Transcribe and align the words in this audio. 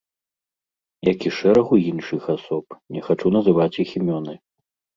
Як 1.11 1.19
і 1.31 1.31
шэрагу 1.41 1.75
іншых 1.91 2.21
асоб, 2.37 2.65
не 2.97 3.01
хачу 3.11 3.27
называць 3.39 3.71
іх 3.87 3.95
імёны. 4.03 4.33